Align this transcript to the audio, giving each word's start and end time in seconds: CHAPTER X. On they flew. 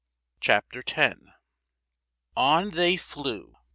CHAPTER 0.39 0.81
X. 0.87 1.19
On 2.35 2.71
they 2.71 2.97
flew. 2.97 3.53